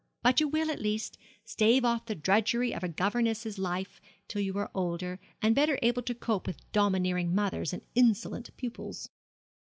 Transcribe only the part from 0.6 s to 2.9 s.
at least, stave off the drudgery of a